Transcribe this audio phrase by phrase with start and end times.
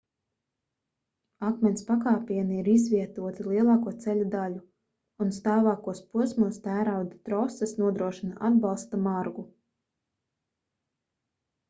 [1.47, 9.49] akmens pakāpieni ir izvietoti lielāko ceļa daļu un stāvākos posmos tērauda troses nodrošina atbalsta margu